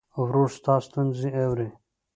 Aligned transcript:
ورور 0.23 0.49
ستا 0.57 0.75
ستونزې 0.85 1.29
اوري. 1.43 1.69